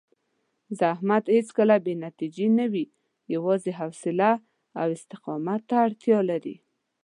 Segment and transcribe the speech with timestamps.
[0.79, 2.85] زحمت هېڅکله بې نتیجې نه وي،
[3.35, 4.31] یوازې حوصله
[4.79, 6.55] او استقامت ته اړتیا لري.